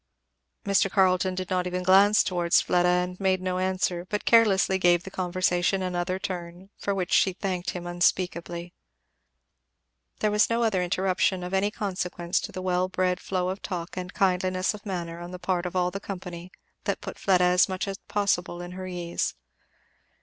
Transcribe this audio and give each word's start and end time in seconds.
Mr. 0.65 0.89
Carleton 0.89 1.35
did 1.35 1.51
not 1.51 1.67
even 1.67 1.83
glance 1.83 2.23
towards 2.23 2.59
Fleda 2.59 2.87
and 2.89 3.19
made 3.19 3.39
no 3.39 3.59
answer, 3.59 4.03
but 4.09 4.25
carelessly 4.25 4.79
gave 4.79 5.03
the 5.03 5.11
conversation 5.11 5.83
another 5.83 6.17
turn; 6.17 6.71
for 6.75 6.95
which 6.95 7.13
she 7.13 7.33
thanked 7.33 7.69
him 7.69 7.85
unspeakably. 7.85 8.73
There 10.17 10.31
was 10.31 10.49
no 10.49 10.63
other 10.63 10.81
interruption 10.81 11.43
of 11.43 11.53
any 11.53 11.69
consequence 11.69 12.39
to 12.39 12.51
the 12.51 12.63
well 12.63 12.89
bred 12.89 13.19
flow 13.19 13.49
of 13.49 13.61
talk 13.61 13.95
and 13.95 14.11
kindliness 14.11 14.73
of 14.73 14.87
manner 14.87 15.19
on 15.19 15.29
the 15.29 15.37
part 15.37 15.67
of 15.67 15.75
all 15.75 15.91
the 15.91 15.99
company, 15.99 16.51
that 16.85 17.01
put 17.01 17.19
Fleda 17.19 17.43
as 17.43 17.69
much 17.69 17.87
as 17.87 17.99
possible 18.07 18.63
at 18.63 18.71
her 18.71 18.87
ease. 18.87 19.35